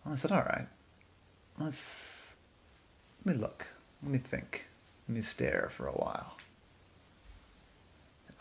I 0.05 0.15
said, 0.15 0.31
all 0.31 0.43
right, 0.43 0.69
let's 1.59 2.37
let 3.25 3.35
me 3.35 3.41
look. 3.41 3.67
Let 4.03 4.13
me 4.13 4.19
think. 4.19 4.67
Let 5.09 5.15
me 5.15 5.23
stare 5.23 5.71
for 5.75 5.87
a 5.87 5.93
while. 5.93 6.37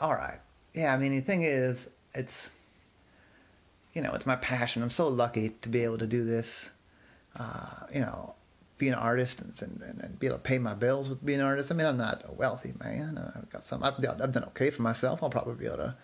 All 0.01 0.13
right. 0.13 0.39
Yeah, 0.73 0.93
I 0.93 0.97
mean, 0.97 1.15
the 1.15 1.21
thing 1.21 1.43
is, 1.43 1.87
it's, 2.13 2.51
you 3.95 4.01
know, 4.01 4.11
it's 4.13 4.25
my 4.25 4.35
passion. 4.35 4.83
I'm 4.83 4.89
so 4.89 5.07
lucky 5.07 5.49
to 5.61 5.69
be 5.69 5.83
able 5.83 5.97
to 5.97 6.05
do 6.05 6.25
this, 6.25 6.69
uh, 7.37 7.87
you 7.93 8.01
know, 8.01 8.35
be 8.77 8.89
an 8.89 8.93
artist 8.93 9.39
and, 9.39 9.53
and, 9.61 10.01
and, 10.01 10.19
be 10.19 10.27
able 10.27 10.35
to 10.35 10.43
pay 10.43 10.57
my 10.57 10.73
bills 10.73 11.07
with 11.07 11.25
being 11.25 11.39
an 11.39 11.45
artist. 11.45 11.71
I 11.71 11.75
mean, 11.75 11.87
I'm 11.87 11.97
not 11.97 12.25
a 12.27 12.33
wealthy 12.33 12.73
man. 12.77 13.17
I've 13.35 13.49
got 13.49 13.63
some, 13.63 13.83
I've, 13.83 13.93
I've 13.93 14.33
done 14.33 14.43
okay 14.49 14.69
for 14.69 14.81
myself. 14.81 15.23
I'll 15.23 15.29
probably 15.29 15.55
be 15.55 15.65
able 15.65 15.77
to 15.77 15.95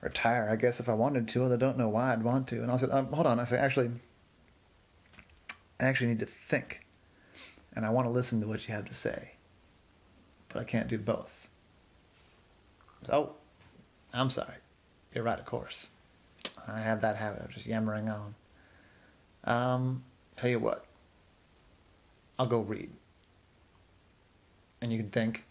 retire, 0.00 0.48
I 0.50 0.56
guess, 0.56 0.80
if 0.80 0.88
I 0.88 0.94
wanted 0.94 1.28
to, 1.28 1.42
although 1.42 1.56
I 1.56 1.58
don't 1.58 1.76
know 1.76 1.90
why 1.90 2.14
I'd 2.14 2.22
want 2.22 2.48
to. 2.48 2.62
And 2.62 2.72
I 2.72 2.78
said, 2.78 2.90
um, 2.90 3.12
hold 3.12 3.26
on. 3.26 3.38
I 3.38 3.44
said, 3.44 3.60
actually, 3.60 3.90
I 5.78 5.84
actually 5.84 6.08
need 6.08 6.20
to 6.20 6.28
think 6.48 6.86
and 7.74 7.84
I 7.84 7.90
want 7.90 8.06
to 8.06 8.10
listen 8.10 8.40
to 8.40 8.46
what 8.46 8.66
you 8.66 8.74
have 8.74 8.86
to 8.86 8.94
say, 8.94 9.32
but 10.48 10.60
I 10.60 10.64
can't 10.64 10.88
do 10.88 10.96
both. 10.96 11.30
Oh, 13.10 13.34
I'm 14.14 14.30
sorry. 14.30 14.54
You're 15.14 15.22
right, 15.22 15.38
of 15.38 15.44
course. 15.44 15.90
I 16.68 16.80
have 16.80 17.00
that 17.02 17.16
habit 17.16 17.42
of 17.42 17.50
just 17.50 17.66
yammering 17.66 18.08
on. 18.08 18.34
Um, 19.44 20.04
tell 20.36 20.50
you 20.50 20.58
what, 20.58 20.84
I'll 22.38 22.46
go 22.46 22.60
read. 22.60 22.90
And 24.80 24.92
you 24.92 24.98
can 24.98 25.10
think. 25.10 25.44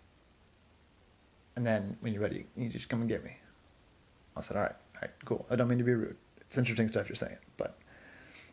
And 1.55 1.65
then 1.65 1.97
when 2.01 2.13
you're 2.13 2.21
ready, 2.21 2.45
you 2.57 2.69
just 2.69 2.89
come 2.89 2.99
and 3.01 3.09
get 3.09 3.23
me. 3.23 3.31
I 4.35 4.41
said, 4.41 4.57
all 4.57 4.63
right, 4.63 4.75
all 4.95 5.01
right, 5.01 5.11
cool. 5.23 5.45
I 5.49 5.55
don't 5.55 5.69
mean 5.69 5.77
to 5.77 5.83
be 5.83 5.93
rude. 5.93 6.17
It's 6.41 6.57
interesting 6.57 6.89
stuff 6.89 7.07
you're 7.07 7.15
saying, 7.15 7.37
but 7.57 7.77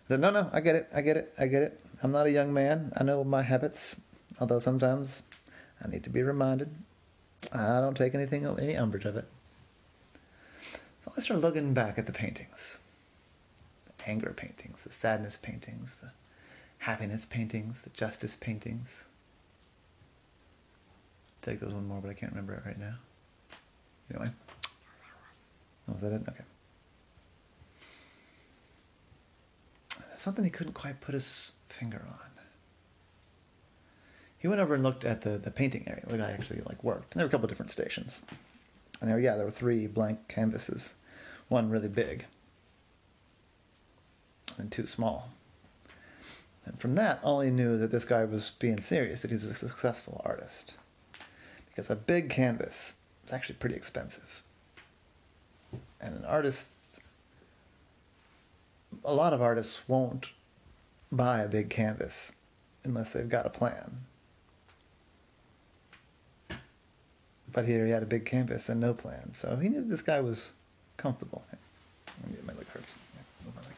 I 0.07 0.09
said, 0.09 0.21
no, 0.21 0.31
no, 0.31 0.49
I 0.52 0.61
get 0.61 0.76
it, 0.76 0.88
I 0.95 1.00
get 1.00 1.16
it, 1.16 1.33
I 1.38 1.47
get 1.47 1.62
it. 1.62 1.81
I'm 2.02 2.12
not 2.12 2.26
a 2.26 2.31
young 2.31 2.52
man. 2.52 2.92
I 2.97 3.02
know 3.02 3.25
my 3.25 3.42
habits, 3.42 4.00
although 4.40 4.61
sometimes 4.61 5.23
I 5.85 5.88
need 5.88 6.04
to 6.04 6.11
be 6.11 6.23
reminded. 6.23 6.71
I 7.52 7.81
don't 7.81 7.97
take 7.97 8.14
anything, 8.14 8.47
any 8.47 8.76
umbrage 8.76 9.04
of 9.04 9.16
it. 9.16 9.28
I 11.16 11.21
started 11.21 11.42
looking 11.42 11.75
back 11.75 11.99
at 11.99 12.07
the 12.07 12.12
paintings 12.12 12.78
the 13.87 14.09
anger 14.09 14.33
paintings, 14.37 14.85
the 14.85 14.92
sadness 14.92 15.37
paintings, 15.37 15.97
the 15.97 16.11
happiness 16.78 17.25
paintings, 17.25 17.83
the 17.83 17.90
justice 17.90 18.37
paintings. 18.37 19.04
Take 21.42 21.61
those 21.61 21.75
one 21.75 21.87
more, 21.87 22.00
but 22.00 22.11
I 22.11 22.14
can't 22.14 22.33
remember 22.33 22.54
it 22.54 22.62
right 22.64 22.78
now. 22.78 22.95
Anyway. 24.11 24.31
Oh, 25.88 25.92
was 25.92 26.00
that 26.02 26.12
it? 26.12 26.23
Okay. 26.28 26.45
something 30.23 30.45
he 30.45 30.50
couldn't 30.50 30.75
quite 30.75 31.00
put 31.00 31.14
his 31.14 31.52
finger 31.69 32.07
on. 32.09 32.31
He 34.38 34.49
went 34.49 34.61
over 34.61 34.75
and 34.75 34.83
looked 34.83 35.04
at 35.04 35.21
the, 35.21 35.38
the 35.38 35.50
painting 35.50 35.85
area 35.87 36.02
where 36.07 36.16
the 36.16 36.25
guy 36.25 36.31
actually 36.31 36.62
like 36.66 36.83
worked. 36.83 37.12
And 37.12 37.21
there 37.21 37.26
were 37.26 37.28
a 37.28 37.31
couple 37.31 37.45
of 37.45 37.50
different 37.50 37.71
stations. 37.71 38.23
And 39.00 39.11
there, 39.11 39.19
yeah, 39.19 39.37
there 39.37 39.45
were 39.45 39.50
three 39.50 39.87
blank 39.87 40.28
canvases, 40.28 40.95
one 41.52 41.71
really 41.71 41.88
big, 41.88 42.26
and 44.59 44.73
two 44.73 44.87
small. 44.87 45.30
And 46.64 46.80
from 46.80 46.94
that, 46.97 47.21
all 47.23 47.40
he 47.40 47.50
knew 47.50 47.78
that 47.78 47.90
this 47.90 48.04
guy 48.04 48.25
was 48.25 48.52
being 48.59 48.80
serious, 48.80 49.23
that 49.23 49.30
he 49.30 49.35
was 49.35 49.44
a 49.44 49.54
successful 49.54 50.21
artist. 50.25 50.75
Because 51.68 51.90
a 51.90 51.97
big 51.97 52.30
canvas 52.30 52.94
is 53.25 53.32
actually 53.32 53.56
pretty 53.56 53.75
expensive. 53.76 54.42
And 56.00 56.16
an 56.16 56.25
artist 56.25 56.71
a 59.04 59.14
lot 59.14 59.32
of 59.32 59.42
artists 59.42 59.80
won't 59.88 60.28
buy 61.11 61.40
a 61.40 61.49
big 61.49 61.71
canvas 61.71 62.32
unless 62.85 63.12
they've 63.12 63.28
got 63.28 63.47
a 63.47 63.50
plan. 63.50 63.99
But 67.52 67.66
here 67.66 67.85
he 67.85 67.92
had 67.92 68.02
a 68.02 68.06
big 68.06 68.25
canvas 68.25 68.68
and 68.68 68.80
no 68.80 68.94
plan, 68.94 69.32
so 69.35 69.56
he 69.56 69.68
knew 69.68 69.82
this 69.82 70.02
guy 70.02 70.21
was 70.21 70.52
comfortable. 71.02 71.42
My 72.47 72.52
leg 72.52 72.66
hurts. 72.68 72.94
My 73.44 73.62
leg. 73.62 73.76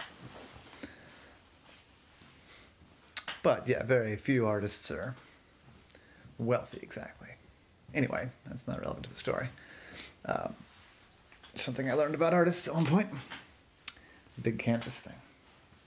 But 3.42 3.66
yeah, 3.66 3.82
very 3.82 4.16
few 4.16 4.46
artists 4.46 4.90
are 4.90 5.16
wealthy 6.38 6.80
exactly. 6.82 7.28
Anyway, 7.94 8.28
that's 8.46 8.68
not 8.68 8.80
relevant 8.80 9.06
to 9.06 9.12
the 9.12 9.18
story. 9.18 9.48
Um, 10.26 10.54
something 11.56 11.90
I 11.90 11.94
learned 11.94 12.14
about 12.14 12.34
artists 12.34 12.68
at 12.68 12.74
one 12.74 12.86
point 12.86 13.08
big 14.42 14.58
canvas 14.58 14.98
thing. 14.98 15.14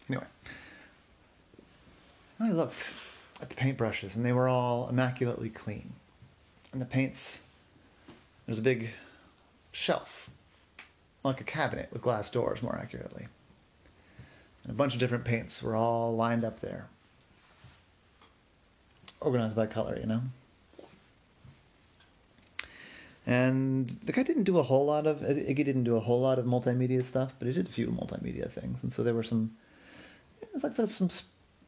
Anyway, 0.10 0.26
I 2.40 2.50
looked 2.50 2.94
at 3.42 3.50
the 3.50 3.56
paintbrushes 3.56 4.16
and 4.16 4.26
they 4.26 4.32
were 4.32 4.48
all 4.48 4.90
immaculately 4.90 5.50
clean. 5.50 5.94
And 6.72 6.82
the 6.82 6.86
paints, 6.86 7.42
there's 8.46 8.60
a 8.60 8.64
big 8.64 8.90
shelf, 9.72 10.30
like 11.24 11.42
a 11.42 11.44
cabinet 11.44 11.90
with 11.92 12.02
glass 12.02 12.30
doors, 12.30 12.62
more 12.62 12.78
accurately. 12.78 13.28
And 14.64 14.72
a 14.72 14.76
bunch 14.76 14.94
of 14.94 15.00
different 15.00 15.26
paints 15.26 15.62
were 15.62 15.76
all 15.76 16.16
lined 16.16 16.44
up 16.44 16.60
there, 16.60 16.88
organized 19.20 19.56
by 19.56 19.66
color, 19.66 19.98
you 20.00 20.06
know? 20.06 20.22
And 23.26 23.90
the 24.06 24.14
guy 24.14 24.24
didn't 24.24 24.44
do 24.44 24.58
a 24.58 24.64
whole 24.64 24.86
lot 24.86 25.06
of 25.06 25.18
Iggy 25.20 25.58
didn't 25.58 25.84
do 25.84 25.98
a 25.98 26.00
whole 26.00 26.22
lot 26.22 26.40
of 26.40 26.46
multimedia 26.46 27.04
stuff, 27.04 27.34
but 27.38 27.48
he 27.48 27.54
did 27.54 27.68
a 27.68 27.72
few 27.72 27.88
multimedia 27.88 28.50
things. 28.50 28.84
And 28.84 28.94
so 28.94 29.04
there 29.04 29.14
were 29.14 29.24
some 29.24 29.52
like 30.64 30.76
some 30.90 31.10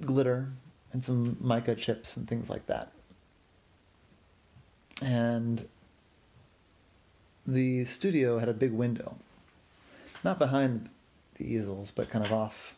glitter 0.06 0.48
and 0.94 1.04
some 1.04 1.36
mica 1.42 1.76
chips 1.76 2.16
and 2.16 2.28
things 2.28 2.50
like 2.50 2.66
that. 2.68 2.92
And 5.02 5.68
the 7.46 7.86
studio 7.86 8.40
had 8.40 8.48
a 8.48 8.54
big 8.54 8.72
window, 8.72 9.16
not 10.24 10.40
behind 10.40 10.90
the 11.36 11.46
easels, 11.46 11.92
but 11.92 12.10
kind 12.10 12.26
of 12.26 12.34
off 12.34 12.76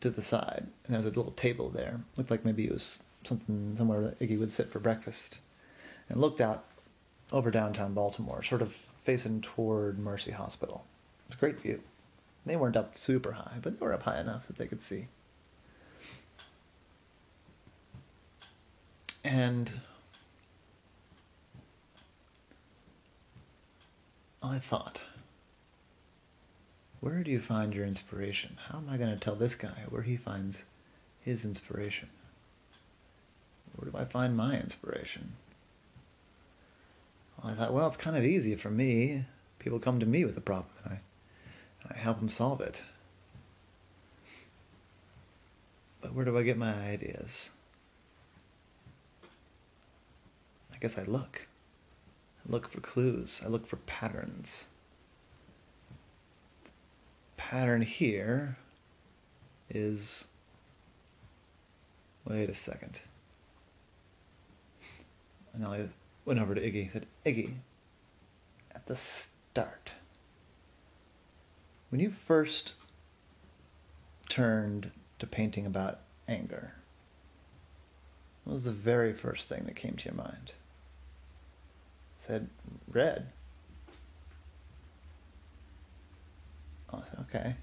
to 0.00 0.10
the 0.10 0.22
side. 0.22 0.66
And 0.84 0.94
there 0.94 0.98
was 0.98 1.06
a 1.06 1.16
little 1.16 1.32
table 1.32 1.68
there. 1.68 2.00
Looked 2.16 2.30
like 2.30 2.44
maybe 2.44 2.66
it 2.66 2.72
was 2.72 3.00
something 3.24 3.74
somewhere 3.76 4.00
that 4.00 4.18
Iggy 4.18 4.38
would 4.38 4.52
sit 4.52 4.70
for 4.70 4.78
breakfast, 4.78 5.38
and 6.08 6.20
looked 6.20 6.40
out 6.40 6.64
over 7.30 7.50
downtown 7.50 7.94
Baltimore, 7.94 8.42
sort 8.42 8.62
of 8.62 8.76
facing 9.04 9.40
toward 9.40 9.98
Mercy 9.98 10.32
Hospital. 10.32 10.84
It's 11.26 11.36
a 11.36 11.38
great 11.38 11.60
view. 11.60 11.80
They 12.44 12.56
weren't 12.56 12.76
up 12.76 12.96
super 12.96 13.32
high, 13.32 13.58
but 13.62 13.78
they 13.78 13.86
were 13.86 13.94
up 13.94 14.02
high 14.02 14.20
enough 14.20 14.46
that 14.48 14.56
they 14.56 14.66
could 14.66 14.82
see. 14.82 15.06
And 19.24 19.80
I 24.42 24.58
thought, 24.58 25.00
where 27.02 27.24
do 27.24 27.32
you 27.32 27.40
find 27.40 27.74
your 27.74 27.84
inspiration? 27.84 28.56
How 28.68 28.78
am 28.78 28.88
I 28.88 28.96
going 28.96 29.12
to 29.12 29.18
tell 29.18 29.34
this 29.34 29.56
guy 29.56 29.82
where 29.88 30.02
he 30.02 30.16
finds 30.16 30.62
his 31.20 31.44
inspiration? 31.44 32.08
Where 33.74 33.90
do 33.90 33.98
I 33.98 34.04
find 34.04 34.36
my 34.36 34.56
inspiration? 34.60 35.32
Well, 37.36 37.52
I 37.52 37.56
thought, 37.56 37.74
well, 37.74 37.88
it's 37.88 37.96
kind 37.96 38.16
of 38.16 38.24
easy 38.24 38.54
for 38.54 38.70
me. 38.70 39.24
People 39.58 39.80
come 39.80 39.98
to 39.98 40.06
me 40.06 40.24
with 40.24 40.38
a 40.38 40.40
problem, 40.40 40.70
and 40.84 40.92
I, 40.92 41.00
and 41.82 41.92
I 41.92 41.98
help 41.98 42.20
them 42.20 42.28
solve 42.28 42.60
it. 42.60 42.80
But 46.00 46.14
where 46.14 46.24
do 46.24 46.38
I 46.38 46.44
get 46.44 46.56
my 46.56 46.72
ideas? 46.72 47.50
I 50.72 50.78
guess 50.78 50.96
I 50.96 51.02
look. 51.02 51.48
I 52.46 52.52
look 52.52 52.68
for 52.68 52.80
clues. 52.80 53.42
I 53.44 53.48
look 53.48 53.66
for 53.66 53.76
patterns. 53.76 54.68
Pattern 57.52 57.82
here 57.82 58.56
is. 59.68 60.26
Wait 62.24 62.48
a 62.48 62.54
second. 62.54 62.98
And 65.52 65.66
I 65.66 65.90
went 66.24 66.40
over 66.40 66.54
to 66.54 66.60
Iggy 66.62 66.84
and 66.84 66.92
said, 66.92 67.06
Iggy, 67.26 67.56
at 68.74 68.86
the 68.86 68.96
start, 68.96 69.92
when 71.90 72.00
you 72.00 72.10
first 72.10 72.76
turned 74.30 74.90
to 75.18 75.26
painting 75.26 75.66
about 75.66 76.00
anger, 76.26 76.72
what 78.44 78.54
was 78.54 78.64
the 78.64 78.72
very 78.72 79.12
first 79.12 79.46
thing 79.46 79.64
that 79.66 79.76
came 79.76 79.96
to 79.96 80.04
your 80.06 80.14
mind? 80.14 80.54
I 82.18 82.26
said, 82.26 82.48
red. 82.90 83.26
I 86.98 87.04
said, 87.08 87.24
okay. 87.28 87.56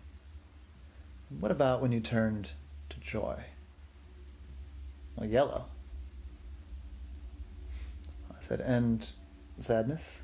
What 1.39 1.51
about 1.51 1.81
when 1.81 1.91
you 1.91 1.99
turned 1.99 2.49
to 2.89 2.99
joy? 2.99 3.43
Well, 5.15 5.29
yellow 5.29 5.65
I 8.31 8.43
said, 8.43 8.61
and 8.61 9.05
sadness. 9.59 10.21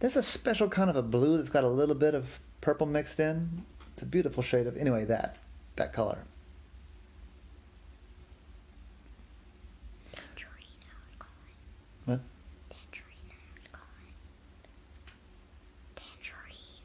There's 0.00 0.16
a 0.16 0.22
special 0.22 0.68
kind 0.68 0.90
of 0.90 0.96
a 0.96 1.02
blue 1.02 1.36
that's 1.36 1.50
got 1.50 1.64
a 1.64 1.68
little 1.68 1.94
bit 1.94 2.14
of 2.14 2.38
purple 2.60 2.86
mixed 2.86 3.18
in. 3.18 3.64
It's 3.94 4.02
a 4.02 4.06
beautiful 4.06 4.42
shade 4.42 4.66
of, 4.66 4.76
anyway, 4.76 5.04
that, 5.06 5.36
that 5.76 5.92
color. 5.92 6.18
What? 12.04 12.20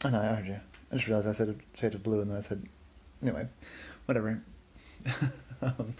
I 0.03 0.09
know, 0.09 0.19
I 0.19 0.25
heard 0.25 0.47
you. 0.47 0.59
I 0.91 0.95
just 0.95 1.07
realized 1.07 1.27
I 1.27 1.33
said 1.33 1.49
a 1.49 1.77
shade 1.77 1.93
of 1.93 2.03
blue 2.03 2.21
and 2.21 2.31
then 2.31 2.37
I 2.37 2.41
said, 2.41 2.63
anyway, 3.21 3.47
whatever. 4.05 4.41
um, 5.61 5.93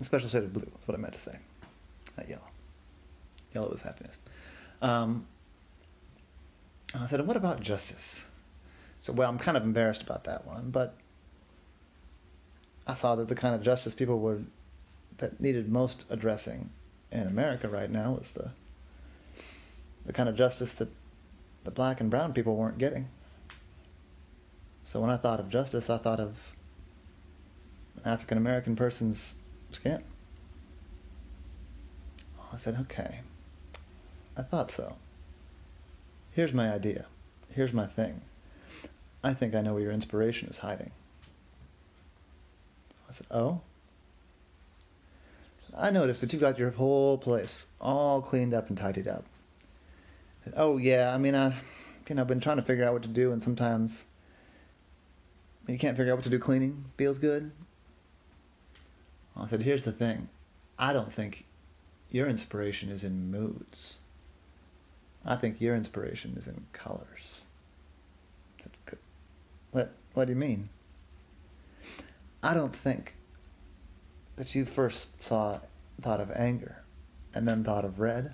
a 0.00 0.04
special 0.04 0.28
shade 0.28 0.44
of 0.44 0.52
blue 0.52 0.62
is 0.62 0.88
what 0.88 0.96
I 0.96 1.00
meant 1.00 1.14
to 1.14 1.20
say. 1.20 1.38
Not 2.16 2.28
yellow. 2.28 2.48
Yellow 3.54 3.70
is 3.72 3.82
happiness. 3.82 4.16
Um, 4.80 5.26
and 6.94 7.02
I 7.02 7.06
said, 7.06 7.26
what 7.26 7.36
about 7.36 7.60
justice? 7.60 8.24
So, 9.00 9.12
well, 9.12 9.28
I'm 9.28 9.38
kind 9.38 9.56
of 9.56 9.62
embarrassed 9.62 10.02
about 10.02 10.24
that 10.24 10.46
one, 10.46 10.70
but 10.70 10.94
I 12.86 12.94
saw 12.94 13.16
that 13.16 13.28
the 13.28 13.34
kind 13.34 13.54
of 13.54 13.62
justice 13.62 13.94
people 13.94 14.18
were 14.18 14.40
that 15.18 15.40
needed 15.40 15.70
most 15.70 16.04
addressing 16.10 16.70
in 17.10 17.26
America 17.26 17.68
right 17.68 17.90
now 17.90 18.12
was 18.12 18.32
the 18.32 18.50
the 20.04 20.12
kind 20.12 20.28
of 20.28 20.36
justice 20.36 20.72
that 20.74 20.88
the 21.66 21.72
black 21.72 22.00
and 22.00 22.08
brown 22.08 22.32
people 22.32 22.56
weren't 22.56 22.78
getting. 22.78 23.08
So 24.84 25.00
when 25.00 25.10
I 25.10 25.16
thought 25.16 25.40
of 25.40 25.50
justice, 25.50 25.90
I 25.90 25.98
thought 25.98 26.20
of 26.20 26.36
an 27.96 28.12
African 28.12 28.38
American 28.38 28.76
person's 28.76 29.34
skin. 29.72 30.02
Oh, 32.38 32.44
I 32.52 32.56
said, 32.56 32.76
okay. 32.82 33.20
I 34.36 34.42
thought 34.42 34.70
so. 34.70 34.94
Here's 36.30 36.54
my 36.54 36.72
idea. 36.72 37.06
Here's 37.50 37.72
my 37.72 37.86
thing. 37.86 38.20
I 39.24 39.34
think 39.34 39.56
I 39.56 39.60
know 39.60 39.74
where 39.74 39.82
your 39.82 39.92
inspiration 39.92 40.48
is 40.48 40.58
hiding. 40.58 40.92
I 43.10 43.12
said, 43.12 43.26
oh? 43.32 43.60
I 45.76 45.90
noticed 45.90 46.20
that 46.20 46.32
you've 46.32 46.42
got 46.42 46.60
your 46.60 46.70
whole 46.70 47.18
place 47.18 47.66
all 47.80 48.22
cleaned 48.22 48.54
up 48.54 48.68
and 48.68 48.78
tidied 48.78 49.08
up. 49.08 49.24
Oh 50.54 50.76
yeah, 50.76 51.12
I 51.14 51.18
mean, 51.18 51.34
I, 51.34 51.54
you 52.08 52.14
know, 52.14 52.22
I've 52.22 52.28
been 52.28 52.40
trying 52.40 52.56
to 52.56 52.62
figure 52.62 52.84
out 52.84 52.92
what 52.92 53.02
to 53.02 53.08
do, 53.08 53.32
and 53.32 53.42
sometimes 53.42 54.04
you 55.66 55.78
can't 55.78 55.96
figure 55.96 56.12
out 56.12 56.16
what 56.16 56.24
to 56.24 56.30
do. 56.30 56.38
Cleaning 56.38 56.84
feels 56.96 57.18
good. 57.18 57.50
I 59.36 59.46
said, 59.48 59.62
here's 59.62 59.82
the 59.82 59.92
thing. 59.92 60.28
I 60.78 60.92
don't 60.92 61.12
think 61.12 61.44
your 62.10 62.26
inspiration 62.26 62.88
is 62.88 63.04
in 63.04 63.30
moods. 63.30 63.96
I 65.24 65.36
think 65.36 65.60
your 65.60 65.74
inspiration 65.74 66.36
is 66.38 66.46
in 66.46 66.66
colors. 66.72 67.42
Said, 68.62 68.98
what, 69.72 69.92
what 70.14 70.26
do 70.26 70.32
you 70.32 70.38
mean? 70.38 70.68
I 72.42 72.54
don't 72.54 72.74
think 72.74 73.16
that 74.36 74.54
you 74.54 74.64
first 74.64 75.20
saw 75.22 75.60
thought 76.00 76.20
of 76.20 76.30
anger 76.30 76.84
and 77.34 77.46
then 77.48 77.64
thought 77.64 77.84
of 77.84 77.98
red. 77.98 78.32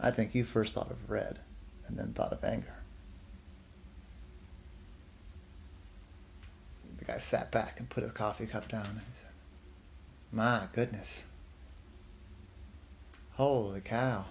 I 0.00 0.10
think 0.10 0.34
you 0.34 0.44
first 0.44 0.74
thought 0.74 0.90
of 0.90 1.10
red 1.10 1.40
and 1.86 1.98
then 1.98 2.12
thought 2.12 2.32
of 2.32 2.44
anger. 2.44 2.74
The 6.98 7.04
guy 7.04 7.18
sat 7.18 7.50
back 7.50 7.80
and 7.80 7.88
put 7.88 8.02
his 8.02 8.12
coffee 8.12 8.46
cup 8.46 8.68
down 8.68 8.86
and 8.86 8.98
he 8.98 9.04
said, 9.16 9.32
my 10.32 10.68
goodness. 10.72 11.24
Holy 13.32 13.80
cow. 13.80 14.26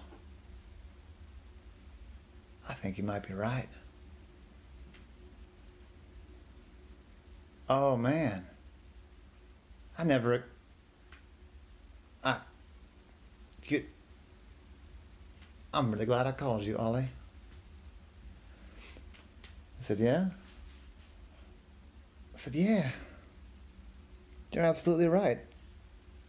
I 2.68 2.74
think 2.74 2.98
you 2.98 3.04
might 3.04 3.26
be 3.26 3.34
right. 3.34 3.68
Oh 7.68 7.96
man. 7.96 8.46
I 9.98 10.04
never 10.04 10.44
I 12.22 12.38
you 13.66 13.84
I'm 15.72 15.92
really 15.92 16.06
glad 16.06 16.26
I 16.26 16.32
called 16.32 16.62
you, 16.62 16.76
Ollie. 16.78 17.08
I 19.80 19.84
said, 19.84 19.98
Yeah? 19.98 20.28
I 22.34 22.38
said, 22.38 22.54
Yeah. 22.54 22.90
You're 24.52 24.64
absolutely 24.64 25.08
right. 25.08 25.38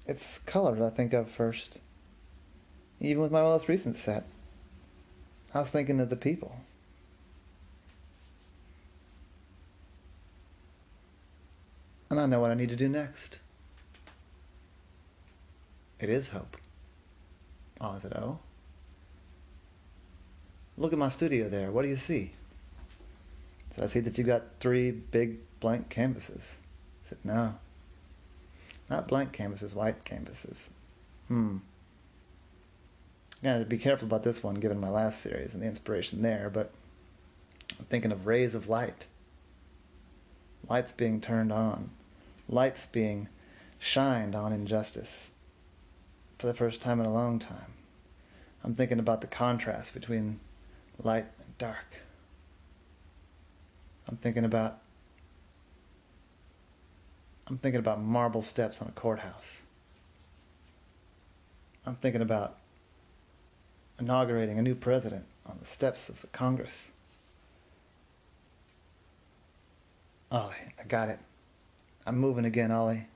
It's 0.06 0.40
colors 0.40 0.82
I 0.82 0.90
think 0.90 1.14
of 1.14 1.30
first. 1.30 1.80
Even 3.00 3.22
with 3.22 3.32
my 3.32 3.42
most 3.42 3.70
recent 3.70 3.96
set. 3.96 4.26
I 5.54 5.60
was 5.60 5.72
thinking 5.72 6.00
of 6.00 6.10
the 6.10 6.16
people. 6.16 6.56
And 12.10 12.20
I 12.20 12.26
know 12.26 12.40
what 12.40 12.52
I 12.52 12.56
need 12.56 12.70
to 12.70 12.76
do 12.76 12.90
next. 12.90 13.40
It 16.00 16.10
is 16.10 16.30
hope. 16.30 16.58
Oh, 17.80 17.92
I 17.92 18.00
said, 18.00 18.14
oh? 18.14 18.40
Look 20.80 20.94
at 20.94 21.00
my 21.00 21.10
studio 21.10 21.50
there. 21.50 21.72
What 21.72 21.82
do 21.82 21.90
you 21.90 21.98
see? 21.98 22.32
So 23.76 23.84
I 23.84 23.88
see 23.88 24.00
that 24.00 24.18
you've 24.18 24.26
got 24.26 24.44
three 24.62 24.92
big 24.92 25.40
blank 25.60 25.90
canvases. 25.90 26.56
I 27.06 27.10
said, 27.10 27.18
no. 27.26 27.56
Not 28.90 29.10
blank 29.10 29.34
canvases, 29.34 29.76
white 29.76 30.06
canvases. 30.06 30.70
Hmm. 31.28 31.58
Gotta 33.44 33.66
be 33.66 33.78
careful 33.78 34.08
about 34.08 34.24
this 34.24 34.42
one 34.42 34.56
given 34.56 34.80
my 34.80 34.90
last 34.90 35.22
series 35.22 35.54
and 35.54 35.62
the 35.62 35.68
inspiration 35.68 36.22
there, 36.22 36.50
but 36.50 36.72
I'm 37.78 37.86
thinking 37.86 38.14
of 38.14 38.26
rays 38.26 38.56
of 38.56 38.70
light. 38.70 39.08
Lights 40.70 40.94
being 40.94 41.20
turned 41.20 41.52
on. 41.52 41.90
Lights 42.48 42.86
being 42.86 43.28
shined 43.80 44.34
on 44.34 44.54
injustice 44.54 45.32
for 46.38 46.48
the 46.48 46.54
first 46.54 46.82
time 46.82 47.02
in 47.02 47.06
a 47.06 47.14
long 47.14 47.38
time. 47.38 47.74
I'm 48.64 48.76
thinking 48.76 49.00
about 49.00 49.22
the 49.22 49.28
contrast 49.28 49.94
between 49.94 50.40
light 51.04 51.26
and 51.44 51.58
dark. 51.58 51.86
I'm 54.08 54.18
thinking 54.18 54.46
about 54.46 54.80
I'm 57.48 57.58
thinking 57.58 57.80
about 57.80 58.02
marble 58.02 58.44
steps 58.44 58.82
on 58.82 58.88
a 58.88 58.92
courthouse. 58.92 59.64
I'm 61.86 61.96
thinking 61.96 62.22
about 62.22 62.58
inaugurating 64.00 64.60
a 64.60 64.62
new 64.62 64.76
president 64.76 65.26
on 65.48 65.58
the 65.60 65.66
steps 65.66 66.10
of 66.10 66.22
the 66.22 66.28
Congress. 66.28 66.92
Ollie, 70.32 70.54
I 70.80 70.84
got 70.84 71.10
it. 71.10 71.18
I'm 72.06 72.20
moving 72.20 72.46
again, 72.46 72.72
Ollie. 72.72 73.08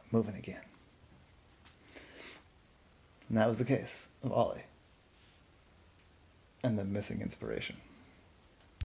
I'm 0.00 0.08
moving 0.10 0.36
again. 0.36 0.60
And 3.30 3.38
that 3.38 3.48
was 3.48 3.56
the 3.56 3.64
case 3.64 4.08
of 4.22 4.30
Ollie 4.30 4.64
and 6.62 6.78
the 6.78 6.84
missing 6.84 7.20
inspiration. 7.20 7.76